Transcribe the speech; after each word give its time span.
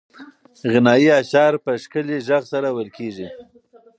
غنایي 0.71 1.09
اشعار 1.21 1.53
په 1.63 1.71
ښکلي 1.83 2.17
غږ 2.27 2.43
سره 2.53 2.67
ویل 2.75 2.89
کېږي. 2.97 3.27